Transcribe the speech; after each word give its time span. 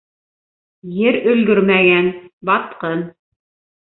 Ер 1.01 1.17
өлгөрмәгән, 1.33 2.07
батҡын... 2.51 3.05